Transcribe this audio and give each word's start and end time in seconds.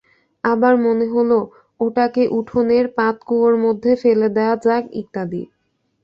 আবার 0.43 0.73
মনে 0.85 1.05
হল, 1.07 1.31
ওটাকে 1.79 2.23
উঠোনের 2.31 2.85
পাতকুয়োর 2.97 3.55
মধ্যে 3.65 3.91
ফেলে 4.01 4.27
দেয়া 4.35 4.55
যাক 4.65 4.83
ইত্যাদি। 5.01 5.43